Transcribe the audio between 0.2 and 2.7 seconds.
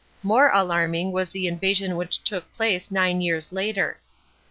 More alarming was the in vasijn which took